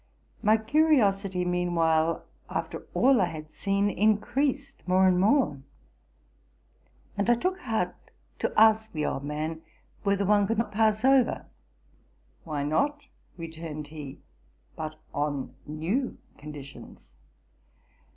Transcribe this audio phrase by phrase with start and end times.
[0.41, 5.61] My curios ity, meanwhile, after all I had seen, inenedsed more and more;
[7.15, 7.95] and I took heart
[8.39, 9.61] to ask the old man
[10.01, 11.45] whether one could not pass over.
[11.93, 17.11] '* Why not?'' returned he, '+ but on new condi tions.